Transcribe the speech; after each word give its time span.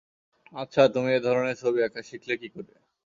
আচ্ছা, 0.53 0.81
তুমি 0.93 1.09
এ 1.13 1.19
ধরনের 1.23 1.55
ছবি 1.55 1.79
আঁকা 1.83 2.01
শিখলে 2.09 2.35
কী 2.41 2.47
করে? 2.55 2.73